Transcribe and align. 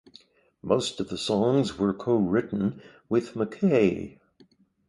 Most 0.63 0.99
of 0.99 1.09
the 1.09 1.17
songs 1.19 1.77
were 1.77 1.93
co-written 1.93 2.81
with 3.07 3.35
McKay. 3.35 4.17